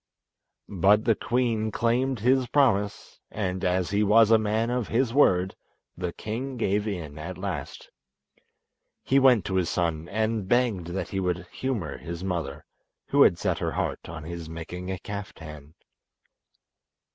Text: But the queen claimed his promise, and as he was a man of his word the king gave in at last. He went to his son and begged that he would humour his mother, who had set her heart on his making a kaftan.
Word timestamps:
But 0.67 1.05
the 1.05 1.13
queen 1.13 1.69
claimed 1.69 2.21
his 2.21 2.47
promise, 2.47 3.19
and 3.29 3.63
as 3.63 3.91
he 3.91 4.01
was 4.01 4.31
a 4.31 4.39
man 4.39 4.71
of 4.71 4.87
his 4.87 5.13
word 5.13 5.55
the 5.95 6.11
king 6.11 6.57
gave 6.57 6.87
in 6.87 7.19
at 7.19 7.37
last. 7.37 7.91
He 9.03 9.19
went 9.19 9.45
to 9.45 9.57
his 9.57 9.69
son 9.69 10.09
and 10.09 10.47
begged 10.47 10.87
that 10.87 11.09
he 11.09 11.19
would 11.19 11.45
humour 11.51 11.97
his 11.99 12.23
mother, 12.23 12.65
who 13.09 13.21
had 13.21 13.37
set 13.37 13.59
her 13.59 13.73
heart 13.73 14.09
on 14.09 14.23
his 14.23 14.49
making 14.49 14.89
a 14.89 14.97
kaftan. 14.97 15.75